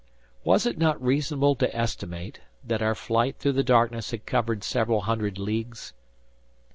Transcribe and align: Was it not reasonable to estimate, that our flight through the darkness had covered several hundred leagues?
Was 0.43 0.65
it 0.65 0.79
not 0.79 0.99
reasonable 0.99 1.53
to 1.57 1.75
estimate, 1.75 2.39
that 2.63 2.81
our 2.81 2.95
flight 2.95 3.37
through 3.37 3.51
the 3.51 3.61
darkness 3.63 4.09
had 4.09 4.25
covered 4.25 4.63
several 4.63 5.01
hundred 5.01 5.37
leagues? 5.37 5.93